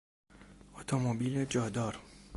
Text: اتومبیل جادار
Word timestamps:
اتومبیل 0.79 1.45
جادار 1.45 1.99